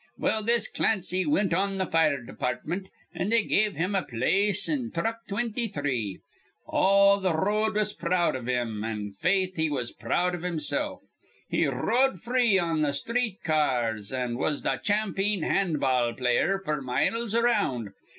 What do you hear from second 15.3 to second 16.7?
hand ball player